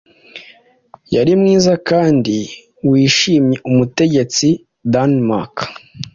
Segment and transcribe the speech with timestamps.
[1.15, 2.35] Yari mwiza kandi
[2.89, 4.47] wishimyeumutegetsi
[4.93, 5.53] Danemark